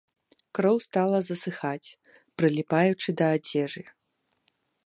[0.59, 1.95] Кроў стала засыхаць,
[2.43, 3.83] прыліпаючы да адзежы.